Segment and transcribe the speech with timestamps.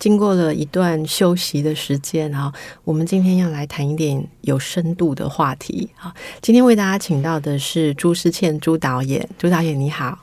[0.00, 2.52] 经过了一段休息的时间啊，
[2.84, 6.12] 我们今天要来谈一点有深度的话题啊。
[6.40, 10.18] 今天为大家请到的是朱诗倩朱导演，朱导演你好，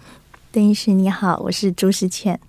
[0.52, 2.40] 邓医师你好，我是朱诗倩。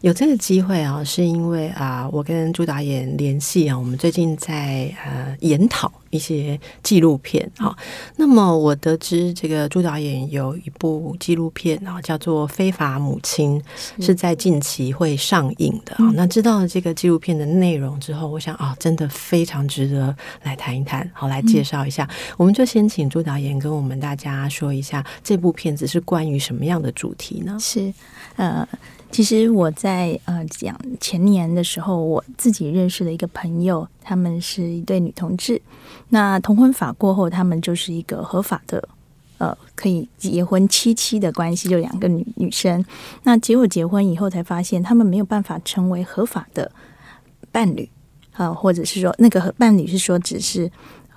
[0.00, 7.76] 有这个机会啊，是因为啊，我跟朱导演联系啊，我们最近在呃研讨一些纪录片啊。
[8.16, 13.62] 那么我得知这个朱导演有一部纪录片啊，叫做《非法母亲》，
[14.04, 16.10] 是在近期会上映的啊。
[16.14, 22.08] 那知道了这个纪录片的内容之后，我想啊，真的非常值得来谈一谈，好来介绍一下。
[22.38, 27.58] 我们就先请朱导演跟我们大家说一下，这部片子是关于什么样的主题呢？
[27.60, 27.92] 是
[28.36, 28.66] 呃。
[29.10, 35.60] 其实我在呃讲前年的时候，我自己认识了一个朋友，他们是一对女同志。
[36.10, 38.88] 那同婚法过后，他们就是一个合法的
[39.38, 42.84] 呃可以结婚妻妻的关系，就两个女女生。
[43.24, 46.70] 那结果结婚以后才发现，他们没有办法成为合法的
[47.50, 47.88] 伴侣
[48.32, 50.70] 啊、呃，或者是说那个伴侣是说只是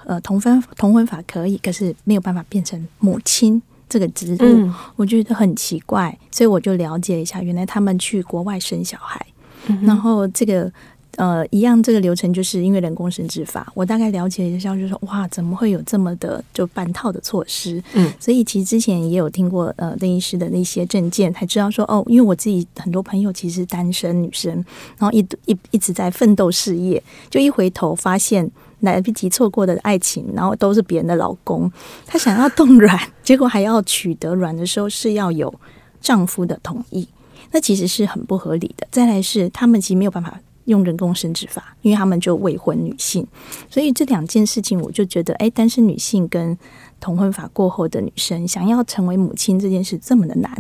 [0.06, 3.62] 呃同婚同婚法可以，可是没有办法变成母亲。
[3.94, 9.24] 这个职务我觉得很奇怪，嗯，所以我就了解一下，原来他们去国外生小孩，
[9.68, 10.72] 嗯、然后这个
[11.18, 17.84] 呃一样，这个流程就是因为人工生殖法，我大概了解一下，就说哇，怎么会有这么的就半套的措施？
[17.94, 24.52] 嗯，所以其实之前也有听过呃邓医师的那些证件，才知道说哦，因为我自己很多朋友其实单身女生，
[24.98, 28.50] 然后一一一直在奋斗事业，就一回头发现。
[28.92, 31.72] 来不及错过的爱情，然后都是别人的老公。
[32.06, 35.54] 她想要冻卵，结果还要取得卵的时候是要有
[36.02, 37.08] 丈夫的同意，
[37.52, 38.86] 那其实是很不合理的。
[38.92, 43.26] 再来是他们其实没有办法用人工生殖法，因为他们就未婚女性。
[43.70, 46.58] 所以这两件事情，我就觉得，哎，单身女性跟
[47.00, 50.52] 同婚法过后的女生想要成为母亲这件事这么的难，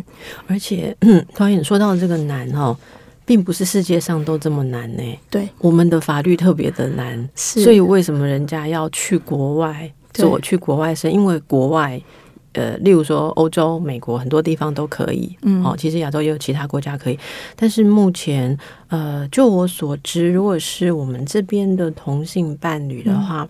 [0.47, 0.95] 而且，
[1.35, 2.77] 导演说到这个难哦。
[3.25, 5.19] 并不是世界上都这么难呢、欸。
[5.29, 11.11] 对，我们的法律特别的难，所以为什么人家要去国外做，去国外生？
[11.11, 12.01] 因为国外，
[12.53, 15.35] 呃，例如说欧洲、美国很多地方都可以。
[15.41, 17.17] 嗯，哦，其实亚洲也有其他国家可以，
[17.55, 18.57] 但是目前，
[18.89, 23.49] 呃，就我所知，如果是我们这边的同性伴侣的话，嗯、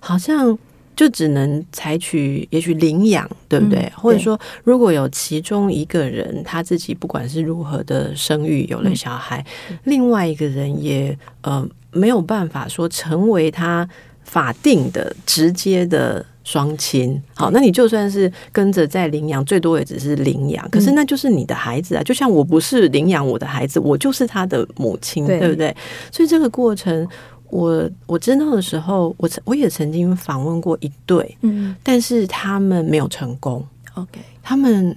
[0.00, 0.58] 好像。
[0.96, 3.78] 就只能采取，也许领养，对不对？
[3.78, 13.88] 嗯、对，或者说，如果有其中一个人他自己不管是如何的生育有了小孩，嗯、另外一个人也呃没有办法说成为他
[14.24, 17.18] 法定的直接的双亲。
[17.34, 20.68] 好，那你就算是跟着在领养，最多也只是领养。
[20.68, 25.74] 可是那就是你的孩子啊，就像我不是领养我的孩子，我就是他的母亲，对，对不对？
[26.12, 27.08] 所以这个过程。
[27.50, 33.64] 我我知道的时候，我曾我也曾经访问过一对，嗯，但是他们没有成功。
[33.94, 34.96] OK，他们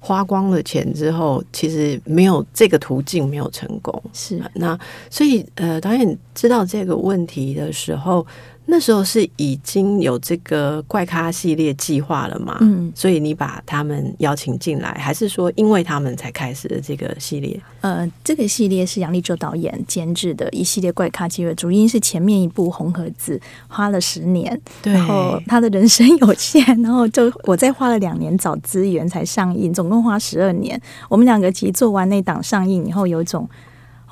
[0.00, 4.02] 花光了钱之后，其实没有这个途径，没有成功。
[4.12, 4.78] 是那，
[5.10, 8.26] 所以呃，导演知道这个问题的时候。
[8.64, 12.56] 那时候是已经有这个怪咖系列计划了嘛？
[12.60, 17.60] 嗯，所以你把他们邀请进来，还是说因为他们才开始的这个系列？
[17.80, 23.36] 呃，这个系列是杨立洲导演监制的一系列怪咖系列，主因是前面一部《红盒子》
[23.68, 30.80] 花了十年，对，然后他的人生有限，然后就我再花了两年找资源才上映，总共花十二年。
[31.08, 33.46] 我们两个其实做完那档上映以后，有一种。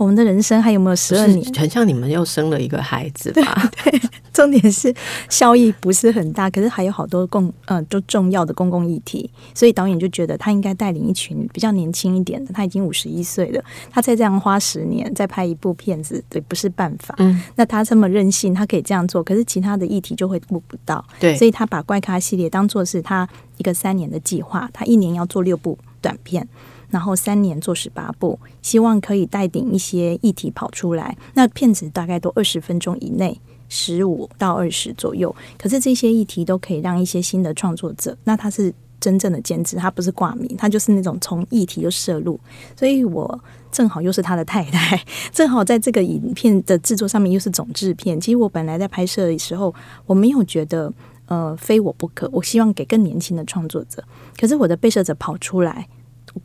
[0.00, 1.44] 我们的人生还有没有十二年？
[1.52, 3.70] 很像你们又生了一个孩子吧？
[3.84, 4.00] 对，对，
[4.32, 4.94] 重点是
[5.28, 17.14] 效益不是很大，可是还有好多共呃，都重要的公共议题，所以导演就觉得他应该带领一群比较年轻一点的，他已经五十一岁了，他再这样花十年再拍一部片子，对，不是办法。
[17.18, 21.04] 嗯，那他这么任性，他可以这样做，可是其他的议题就会顾不到。
[21.18, 26.48] 对，所以他把怪咖系列当做是他一个三年的计划，他一年要做六部短片。
[26.90, 31.16] 然后三年做十八部，希望可以带领一些议题跑出来。
[31.34, 35.34] 那片子大概都二十分钟以内，十五到二十左右。
[35.56, 42.38] 可是这些议题都可以让一些新的创作者，那他是真正的兼职，他不是挂名，他就是那种从议题就摄入。
[42.76, 43.40] 所以我
[43.70, 45.00] 正好又是他的太太，
[45.32, 48.20] 正好在这个影片的制作上面又是总制片。
[48.20, 49.72] 其实我本来在拍摄的时候，
[50.06, 50.92] 我没有觉得
[51.26, 54.02] 呃非我不可，我希望给更年轻的创作者。
[54.38, 55.88] 可是我的被摄者跑出来。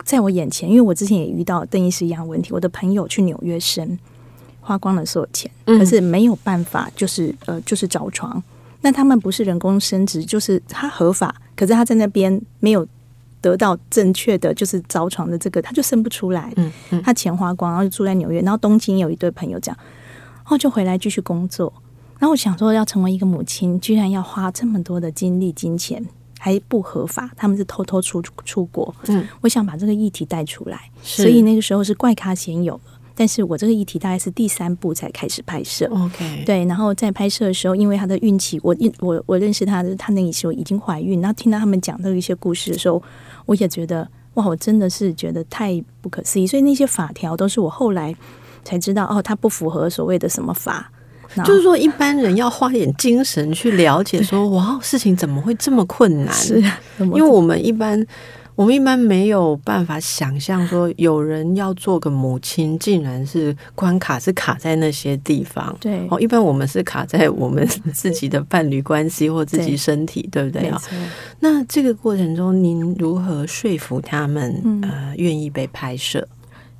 [0.03, 2.51] 在我眼前，因为我之前也遇到邓医师一样的问题。
[2.53, 3.97] 我的朋友去纽约生，
[4.61, 8.41] 花光了所有钱，可是没有办法，就是呃，就是着床。
[8.81, 12.87] 那他们不是人工生殖，就是他合法，可是他在那边没有
[13.41, 16.51] 得到正确的就是着床的这个，他就生不出来。
[16.55, 19.77] 嗯嗯，他钱花光，然后就住在纽约，然后东京有一对朋友这样，
[20.35, 21.71] 然后就回来继续工作。
[22.19, 26.05] 然后我想说，要成为一个母亲，居然要花这么多的精力、金钱，
[26.45, 28.93] 还不合法，他们是偷偷出出国。
[29.07, 32.81] 嗯，我想把这个议题带出来，所以那个时候是怪咖先有了。
[33.15, 43.01] 但是我这个议题大概是第三部才开始拍摄，OK，对，然后在拍摄的时候，因为他的孕期，我我我认识他的，他那个时候已经怀孕，然后听到他们讲的一些故事的时候，
[43.47, 48.15] 我也觉得哇，我真的是觉得太不可思议，所以那些法条都是我后来
[48.63, 50.91] 才知道，哦，他不符合所谓的什么法，
[51.45, 56.33] 就是说一般人要花点精神去了解说，说哇，事情怎么会这么困难？
[56.35, 56.63] 是，
[56.99, 58.05] 因为我们一般。
[58.57, 65.75] 我们一般没有办法想象说，有人要做个母亲，竟然是关卡是卡在那些地方。
[65.77, 70.81] 对，哦，一般我们是卡在我们自己的伴侣关系或自己身体，对，对不对啊？
[71.41, 76.25] 那这个过程中，您如何说服他们，嗯、呃，愿意被拍摄？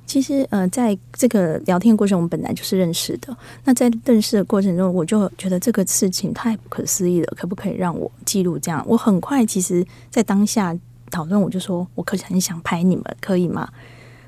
[0.06, 3.36] 其实，呃，在这个聊天过程，我们本来就是认识的。
[3.64, 8.82] 那在认识的过程中，我就觉得这个事情太不可思议了，可不可以让我记录这样？
[8.88, 10.74] 我很快，其实，在当下。
[11.08, 13.68] 讨论，我就说，我可很想拍你们，可以吗？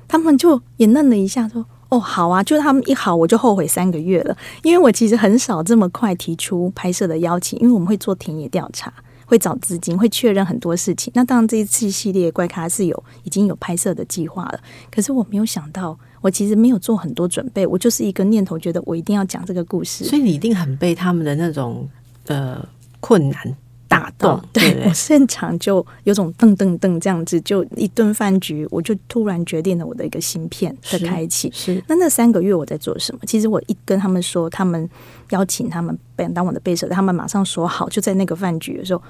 [0.07, 8.91] 他们就也愣了一下，说：“哦，好啊。”就他们一好，我就后悔三个月了，因为我其实很少这么快提出拍摄的邀请，因为我们会做田野调查，
[9.29, 11.13] 会找资金，会确认很多事情。
[11.15, 14.59] 那当然，这一次系列怪咖是有已经有拍摄的计划了，
[14.91, 21.87] 可是我没有想到，我其实没有做很多准备，我就是一个念头，觉得我一定要讲这个故事，所以你一定很被他们的那种
[22.25, 22.67] 呃
[22.99, 23.55] 困难。
[23.89, 31.51] 打动，对，对我现场就有种噔噔噔这样子，就一顿饭局，我就突然决定了我的一个芯片的开启。
[31.51, 33.21] 是，那那三个月我在做什么？
[33.25, 34.87] 其实我一跟他们说，他们
[35.31, 35.97] 邀请他们
[36.35, 37.89] 当我的背手，他们马上说好。
[37.89, 39.01] 就在那个饭局的时候，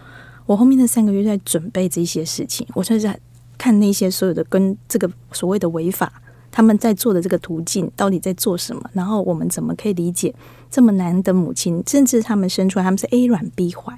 [0.45, 3.19] 我后面那三个月在准备这些事情，我就在
[3.57, 6.09] 看那些所有的跟这个所谓的违法，
[6.49, 10.33] 他们在做的这个途径到底在做什么，然后我们怎么可以理解
[10.71, 13.93] 这么难的母亲，甚至他们生出来他们是 A 卵 B 怀。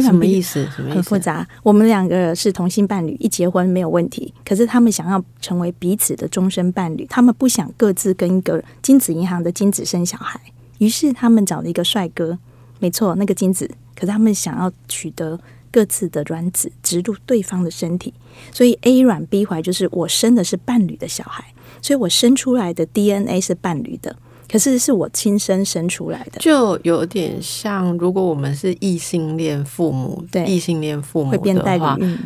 [0.00, 0.64] 什么意思？
[0.66, 1.46] 很复杂。
[1.62, 4.32] 我们两个是同性伴侣，一结婚没有问题。
[4.44, 10.40] 可是他们想要成为彼此的终身伴侣，他们不想各自跟一个精子银行的精子生小孩，
[10.78, 12.38] 于是他们找了一个帅哥，
[12.78, 13.70] 没错，那个精子。
[13.94, 15.38] 可是他们想要取得
[15.70, 18.12] 各自的卵子植入对方的身体，
[18.52, 21.44] 所以 A 卵 B 怀就是我生的是伴侣的小孩，
[21.80, 24.16] 所以我生出来的 DNA 是伴侣的。
[24.46, 32.18] 可是是我亲身生出来的，就有点像，如果我们是异性恋父母，对异性恋父母会变代理孕。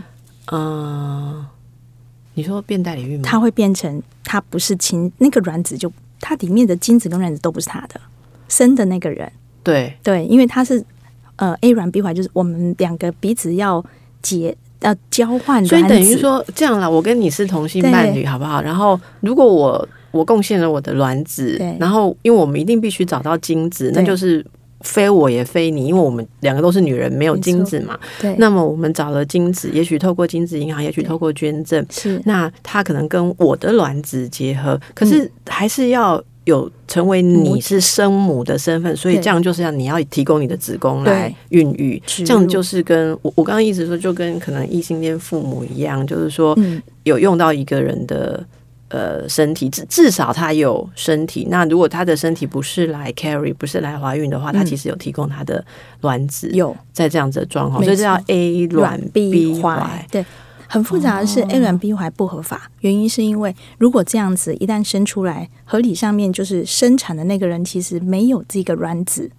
[0.46, 1.46] 嗯、呃，
[2.34, 3.22] 你说变代理孕吗？
[3.24, 8.00] 他会变成他不是亲那个卵子就，就它里面的精子跟卵子都不是他的
[8.48, 9.30] 生的那个人。
[9.62, 10.84] 对对，因为他是
[11.36, 13.84] 呃 A 卵 B 怀，就是我们两个彼此要
[14.20, 18.60] 结要交换，所以等于说这样啦，我跟你是同性伴侣，好不好？
[18.60, 19.88] 然后如果我。
[20.10, 24.44] 我贡献了我的卵子，然后因为我们一定必须找到精子，那就是
[24.80, 27.98] 非我也非你，因为我们两个都是女人，没有精子嘛。
[28.20, 32.20] 对，那么我们找了精子，也许透过精子银行，也许透过捐赠，是。
[32.24, 46.56] 那他可能跟我的卵子结合，可是还是要有成为你是生母的身份，所以这样就是要你要提供你的子宫来孕育，这样就是跟我我刚刚一直说，就跟可能异性恋父母一样，就是说
[47.02, 48.46] 有用到一个人的。
[48.88, 51.46] 呃，身体至至少他有身体。
[51.50, 55.62] 那如果他的身体不是来 carry，不是来怀孕的话，嗯、他其实有提供他的
[56.00, 56.48] 卵子。
[56.52, 60.06] 有在这样子的状况，所以这叫 A 卵 B 怀。
[60.10, 60.24] 对，
[60.66, 69.30] 很复杂的是 A 卵 B 怀不合法，哦，原因是因为如果这样子一旦生出来，合理上面就是生产的那个人其实没有这个卵子。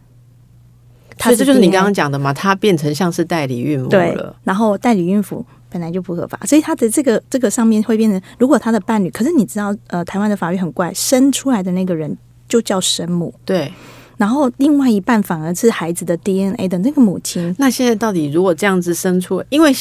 [1.18, 3.90] 所以这就是你刚刚讲的嘛，他变成像是代理孕妇了。
[3.90, 5.44] 对，然后代理孕妇。
[5.70, 13.72] 本来就不合法，所以他的这个这个上面会变成，如果他的伴侣，可是你知道，呃，台湾的法律很怪，生出来的那个人就叫生母，对，
[14.18, 17.56] 然后另外一半反而是孩子的 DNA 的那个母亲。
[17.60, 19.72] 那现在到底如果这样子生出，因为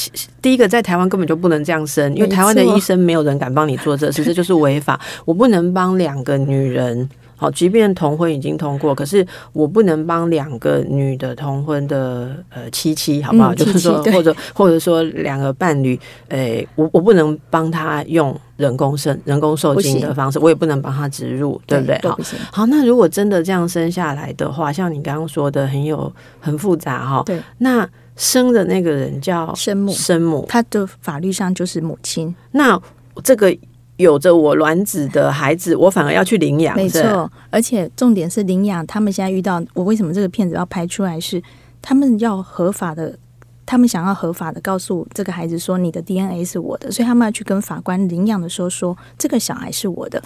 [0.43, 5.01] 第一个在台湾根本就不能这样生，因为台湾的医生没有人敢帮你做这事，这就是违法。
[5.25, 7.09] 我不能帮两个女人。
[7.39, 13.55] 好，即便同婚已经通过，可是我不能帮两个女的同婚的呃妻妻，好不好？
[13.55, 15.99] 嗯、就是说，或者或者说两个伴侣，
[16.31, 21.97] 诶、欸，我我不能帮他用人工生人工受精的方式，我也不能帮他植入，对不对？
[22.03, 22.19] 好，
[22.51, 27.23] 好，那如果真的这样生下来的话，像你刚刚说的，很有很复杂哈。
[27.25, 32.35] 对，那生的那个人叫生母，生母，他的法律上就是母亲。
[32.51, 32.77] 那
[33.23, 33.57] 这个。
[33.99, 36.75] 有着我卵子的孩子，我反而要去领养。
[36.75, 38.87] 没错，而且重点是领养。
[38.87, 41.19] 他们现在遇到我，为什么这个片子要拍出来？
[41.21, 41.43] 是
[41.83, 43.19] 他们要合法的，
[43.67, 50.23] 他们想要合法的告诉这个孩子说，你的 DNA 是我的，所以他们要去跟法官领养的时候说，这个小孩是我的。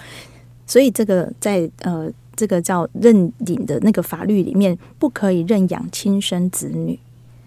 [0.67, 6.99] 所以这个在呃，这个叫认领的那个法律里面，不可以认养亲生子女。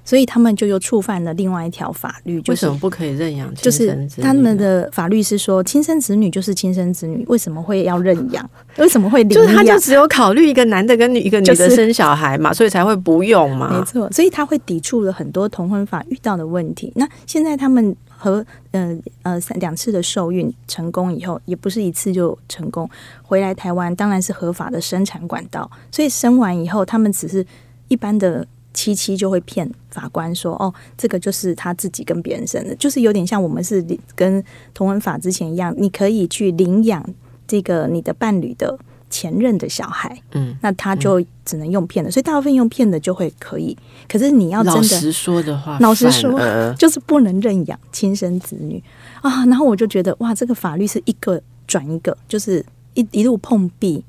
[0.05, 3.53] 所以他们就又触犯了另外一条法律，就是，为什么不可以认养？
[3.55, 8.47] 就是他们的法律是说，亲生子女就是亲生子女，为什么会要认养？
[8.77, 9.43] 为什么会领养？
[9.43, 13.75] 就是他就只有考虑一个男的跟女一个女的生小孩嘛，就是，所以才会不用嘛。
[13.75, 16.93] 没错，所以他会抵触了很多同婚法遇到的问题。
[16.95, 22.87] 那现在他们和呃呃三两次的受孕成功以后，也不是一次就成功，
[23.23, 25.67] 回来台湾当然是合法的生产管道。
[25.91, 27.43] 所以生完以后，他们只是
[27.87, 28.45] 一般的。
[28.75, 37.03] 七七就会骗法官说：“哦，这个就是他自己跟别人生的，就是有点像我们是跟同婚法之前一样，你可以去领养
[37.47, 38.77] 这个你的伴侣的
[39.09, 43.75] 前任的小孩，嗯，那他就只能用骗的，所以大部分用骗的就会可以。
[44.09, 46.37] 可是你要真的老实说的话，老实说
[46.73, 48.83] 就是不能认养亲生子女
[49.21, 49.45] 啊。
[49.45, 52.63] 然后我就觉得哇，这个法律是一个转一个，就是
[52.93, 54.03] 一一路碰壁，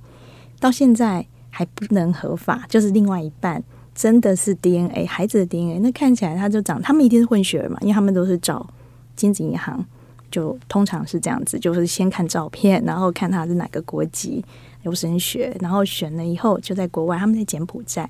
[0.58, 3.62] 到现在还不能合法，就是另外一半。”
[3.96, 8.68] 真的是 DNA 孩子的 DNA，那看起来他就长，他们一定是混血儿嘛，因为他们都是找
[9.16, 9.82] 精子银行，
[10.30, 14.44] 就通常是这样子，就是先看照片，然后看他是哪个国籍，
[14.82, 18.08] 有神学，然后选了以后就在国外，他们在柬埔寨。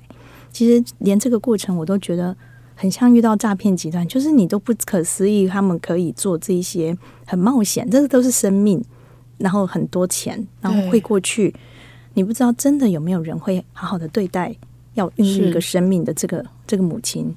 [0.51, 2.35] 其实连这个过程我都觉得
[2.75, 8.83] 很像遇到诈骗集团，就是你都不可思议，他们可以做这些很冒险，这个都是生命，
[9.37, 11.55] 然后很多钱，然后汇过去，
[12.15, 14.53] 你不知道真的有没有人会好好的对待。
[14.97, 17.33] 要孕育一个生命的这个这个母亲，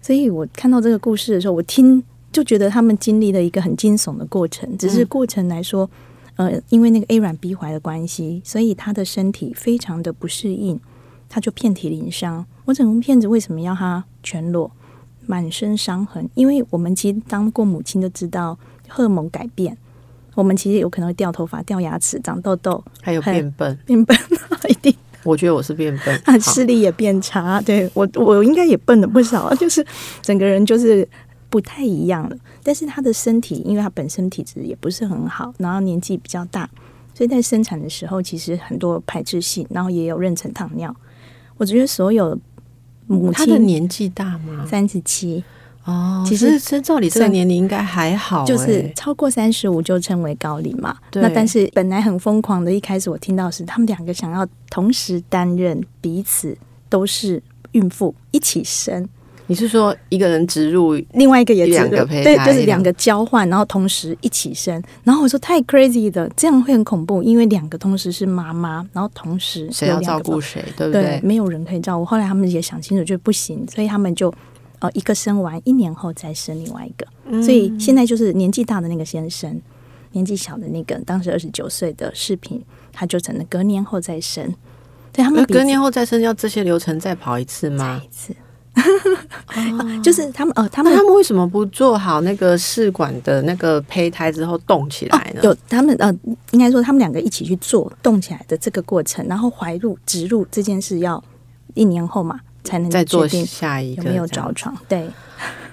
[0.00, 4.76] 所以我看到这个故事的时候，我听就觉得他们经历了一个很惊悚的过程。
[4.76, 5.88] 只是过程来说，
[6.36, 10.78] 呃，因为那个 A 软 B 怀的关系，所以他的身体非常的不适应，
[11.28, 12.44] 他就遍体鳞伤。
[12.66, 14.70] 我整部片子为什么要他全裸、
[15.26, 16.28] 满身伤痕？
[16.34, 18.58] 因为我们其实当过母亲都知道，
[18.88, 19.76] 荷尔蒙改变，
[20.34, 24.16] 我们其实有可能会掉头发、掉牙齿、长痘痘，还有变笨、变笨，
[24.68, 24.94] 一定。
[25.24, 27.60] 我觉得我是变笨，啊视力也变差。
[27.60, 29.84] 对我，我应该也笨了不少，就是
[30.20, 31.06] 整个人就是
[31.48, 32.36] 不太一样了。
[32.62, 36.68] 但是他的身体，因为他本身体质也不是很好，然后年纪比较大，
[37.14, 40.94] 所以在生产的时候其实很多排斥性，然后也有妊娠糖尿。
[41.56, 42.38] 我觉得所有
[43.06, 44.66] 母亲，他的年纪大吗？
[44.68, 45.44] 三十七。
[45.84, 50.96] 哦，其实是照理这个年龄应该还好，就是超过三十五就称为高龄嘛。
[51.14, 56.56] 那但是本来很疯狂的，一开始我听到是他们两个想要同时担任彼此
[56.88, 59.08] 都是孕妇一起生。
[59.48, 64.80] 你是说一个人植入，另外一个也植入，两个胚胎，对，就是两个交换，然后同时一起生。
[65.02, 71.02] 然后我说太 crazy 的，这样会很恐怖，因为两个同时是妈妈，然后同时谁要照顾谁，对不对？
[71.02, 72.04] 对，没有人可以照顾。
[72.04, 74.32] 后来他们也想清楚，就不行，所以他们就。
[74.82, 79.60] 哦，一个生完一年后再生另外一个，嗯，所以现在就是年纪大的那个先生，
[80.10, 82.60] 年纪小的那个当时二十九岁的视频，
[82.92, 84.52] 他就只能隔年后再生。
[85.12, 88.00] 对他们隔年后再生要这些流程再跑一次吗？
[88.00, 88.34] 再一次，
[90.02, 95.42] 就是他们呃，他们他们为什么不做好那个试管的那个胚胎之后动起来呢？
[95.42, 96.12] 哦，有他们呃，
[96.50, 101.22] 应该说他们两个一起去做动起来的这个过程，然后怀入植入这件事要
[101.74, 102.40] 一年后嘛。
[102.64, 104.76] 才能再做下一个有没有着床？
[104.88, 105.08] 对，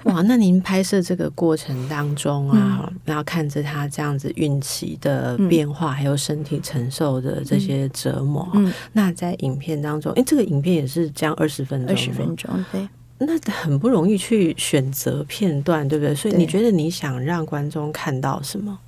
[0.04, 16.14] 哇，那您拍摄这个过程当中啊，嗯、然后看着他这样子孕期的变化，嗯、还有身体承受的这些折磨，嗯，那在影片当中，哎，这个影片也是这样二十分钟，二十分钟，对，那很不容易去选择片段，对不对？
[16.14, 18.78] 所以你觉得你想让观众看到什么？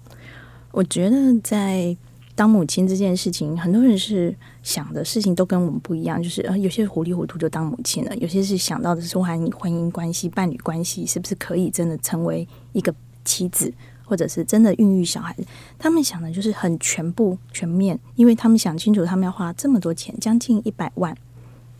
[0.73, 1.97] 我觉得在。
[2.35, 13.71] 当母亲这件事情，很多人是想的事情都跟我们不一样，就是呃，有些糊里糊涂就当母亲了，有些是想到的是婚婚姻关系、伴侣关系，是不是可以真的成为一个妻子，
[14.07, 15.37] 或者是真的孕育小孩？
[15.79, 21.15] 他们想的就是很全部全面，因为他们想清楚，他们要花这么多钱，将近一百万，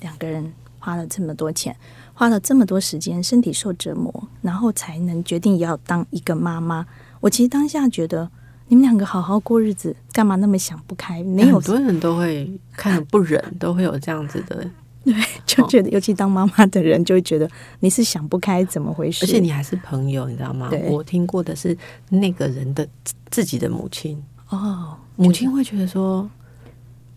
[0.01, 1.75] 两个人花了这么多钱，
[2.13, 6.87] 花了这么多时间，身体受折磨，然后才能决定要当一个妈妈。
[7.21, 8.31] 我其实当下觉得。
[8.69, 11.23] 你们两个好好过日子，干嘛那么想不开？
[11.23, 14.67] 没有，很多人都会看着不忍， 都会有这样子的，
[15.05, 15.15] 对，
[15.45, 17.51] 就觉得，尤其当妈妈的人就会觉得
[17.81, 19.25] 你是想不开，怎么回事？
[19.25, 20.71] 而且你还是朋友，你知道吗？
[20.89, 21.77] 我听过的是
[22.09, 22.87] 那个人的
[23.31, 26.29] 自己的母亲哦，母亲会觉得说，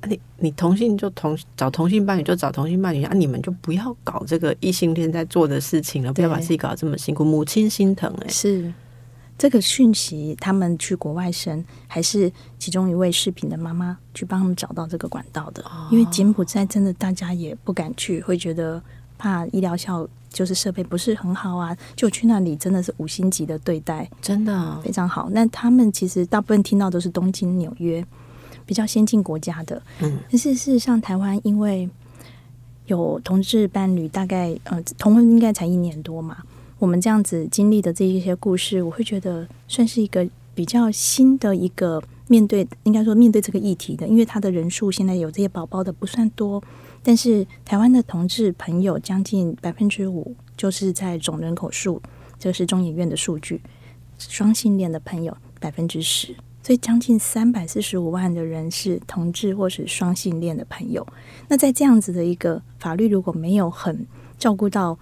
[0.08, 7.24] 你你同性就同找同性伴侣就找同性伴侣啊，你们就不要搞这个异性恋在做的事情了，不要把自己搞得这么辛苦。
[7.24, 8.74] 母亲心疼哎、欸，是。
[9.38, 15.62] 这个讯息，他们去国外生，还是其中一位视频的妈妈去帮他们找到这个管道的。
[15.63, 18.82] 哦、因为柬埔寨真的大家也不敢去，会觉得
[19.18, 25.30] 怕医疗效就是设备不是很好啊，就去那里真的是五星级的对待，真的非常好。
[25.32, 28.06] 那他们其实大部分听到都是东京、纽约
[28.65, 31.89] 比较先进国家的，嗯，但是事实上台湾因为
[32.86, 36.38] 有同志伴侣，大概呃同婚应该才一年多嘛。
[36.77, 46.62] 我们这样子经历的这一些故事，我会觉得算是一个比较新的一个面对，应该说面对这个议题的，因为他的人数现在有这些宝宝的不算多，
[47.01, 52.01] 但是台湾的同志朋友将近百分之五，就是在总人口数，
[52.38, 53.62] 这是中研院的数据，
[54.17, 61.08] 双性恋的朋友百分之十，所以将近三百四十五万的人是同志或是双性恋的朋友。
[61.48, 64.05] 那在这样子的一个法律如果没有很
[64.38, 65.00] 照顾到。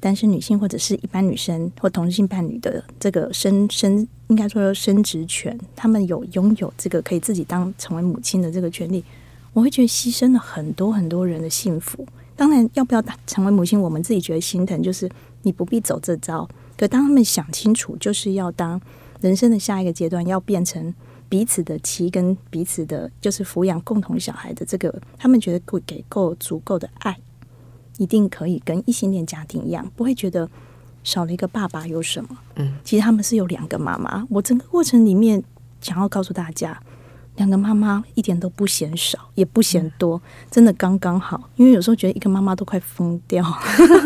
[0.00, 9.04] 单身女性或者是一般女生或同性伴侣的这个生生，应该说生殖权，他们有拥有这个可以自己当成为母亲的这个权利，
[9.52, 12.06] 我会觉得牺牲了很多很多人的幸福。
[12.34, 15.08] 当然，要不要成为母亲，我们自己觉得心疼，就是
[15.42, 16.48] 你不必走这招。
[16.78, 18.80] 可当他们想清楚，就是要当
[19.20, 20.94] 人生的下一个阶段，要变成
[21.28, 27.18] 彼此的妻跟彼此的，就是抚养共同小孩的这个，他们觉得会给够足够的爱。
[28.00, 30.48] 一定可以跟异性恋家庭一样，不会觉得
[31.04, 32.38] 少了一个爸爸有什么？
[32.56, 34.26] 嗯，其实他们是有两个妈妈。
[34.30, 35.42] 我整个过程里面
[35.82, 36.82] 想要告诉大家，
[37.36, 41.48] 两个妈妈一点都不嫌少，也不嫌多，嗯、真的刚刚好。
[41.56, 43.44] 因为有时候觉得一个妈妈都快疯掉。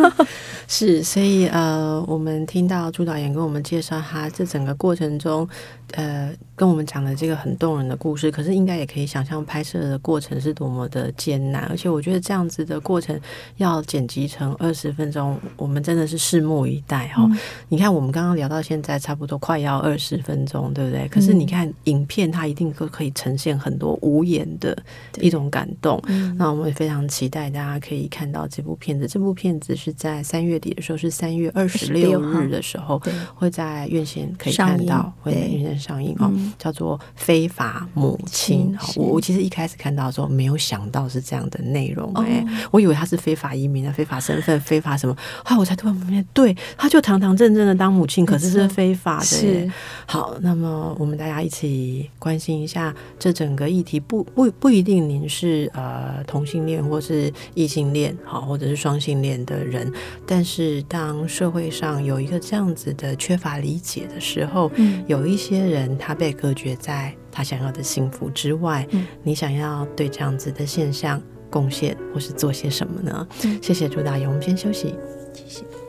[0.67, 5.49] 是，所以呃，我们听到朱导演跟我们介绍他这整个过程中，
[5.93, 6.33] 呃。
[6.57, 13.21] 跟我们讲的这个很动人的故事，可是应该也可以想象拍摄的过程是多么的艰难，而且我觉得这样子的过程
[13.57, 17.27] 要剪辑成二十分钟，我们真的是拭目以待哈。
[17.29, 17.37] 嗯、
[17.71, 21.09] 你看，我们刚刚聊到现在，差不多快要二十分钟，对不对？
[21.09, 24.77] 可是你看影片，它一定都可以呈现很多无言的
[25.21, 25.99] 一种感动。
[26.09, 29.07] 嗯、那我们也非常期待大家可以看到这部片子。
[29.09, 33.01] 这部片子是在三月底的时候，是三月二十六日的时候
[33.35, 36.31] 会在院线可以看到，会在院线上映哦。
[36.59, 49.25] 叫做非法母亲，我我其实一开始看到的时候没有想到是这样的内容，哎，我以为他是非法移民啊，非法身份， 非法什么，后来我才突然发现，对，他就堂堂正正的当母亲，可是是非法的。
[49.25, 49.71] 是，
[50.07, 59.93] 好，那么我们大家一起关心一下这整个议题，不不不一定您是呃同性恋或是异性恋，好，或者是双性恋的人，
[60.27, 73.27] 但是当社会上有一个这样子的缺乏理解的时候，嗯，有一些人他被隔绝在他想要的幸福之外，嗯、你想要对这样子的现象贡献或是做些什么呢？
[73.45, 74.95] 嗯、谢谢朱导演，我们先休息。
[75.35, 75.84] 谢谢。